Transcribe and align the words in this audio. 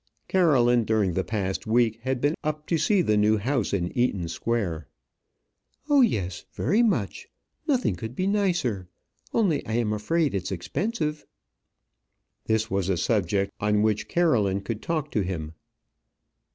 Caroline 0.27 0.83
during 0.83 1.13
the 1.13 1.23
past 1.23 1.67
week 1.67 1.99
had 2.01 2.19
been 2.19 2.33
up 2.43 2.65
to 2.65 2.75
see 2.79 3.03
the 3.03 3.15
new 3.15 3.37
house 3.37 3.71
in 3.71 3.95
Eaton 3.95 4.27
Square. 4.27 4.87
"Oh, 5.91 6.01
yes; 6.01 6.43
very 6.53 6.81
much. 6.81 7.27
Nothing 7.67 7.95
could 7.95 8.15
be 8.15 8.25
nicer. 8.25 8.87
Only 9.31 9.63
I 9.67 9.73
am 9.73 9.93
afraid 9.93 10.33
it's 10.33 10.51
expensive." 10.51 11.27
This 12.45 12.67
was 12.71 12.89
a 12.89 12.97
subject 12.97 13.51
on 13.59 13.83
which 13.83 14.07
Caroline 14.07 14.61
could 14.61 14.81
talk 14.81 15.11
to 15.11 15.21
him. 15.21 15.53